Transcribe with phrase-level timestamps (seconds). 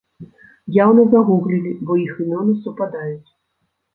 [0.83, 3.29] Яўна загуглілі, бо іх імёны супадаюць!